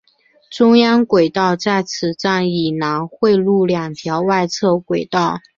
[0.49, 5.41] 中央轨道在此站以南汇入两条外侧轨道。